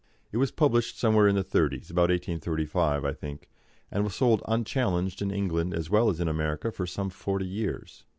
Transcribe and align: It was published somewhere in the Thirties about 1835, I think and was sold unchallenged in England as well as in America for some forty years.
It 0.31 0.37
was 0.37 0.49
published 0.49 0.97
somewhere 0.97 1.27
in 1.27 1.35
the 1.35 1.43
Thirties 1.43 1.91
about 1.91 2.09
1835, 2.09 3.05
I 3.05 3.13
think 3.13 3.47
and 3.91 4.03
was 4.03 4.15
sold 4.15 4.41
unchallenged 4.47 5.21
in 5.21 5.29
England 5.29 5.75
as 5.75 5.91
well 5.91 6.09
as 6.09 6.19
in 6.19 6.27
America 6.27 6.71
for 6.71 6.87
some 6.87 7.11
forty 7.11 7.45
years. 7.45 8.03